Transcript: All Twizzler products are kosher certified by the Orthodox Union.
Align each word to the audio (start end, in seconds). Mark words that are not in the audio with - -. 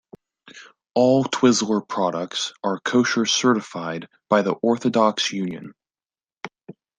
All 0.95 1.25
Twizzler 1.25 1.87
products 1.87 2.53
are 2.63 2.79
kosher 2.79 3.27
certified 3.27 4.07
by 4.31 4.41
the 4.41 4.53
Orthodox 4.53 5.31
Union. 5.31 5.75